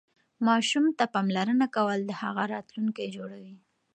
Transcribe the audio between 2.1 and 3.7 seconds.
هغه راتلونکی جوړوي.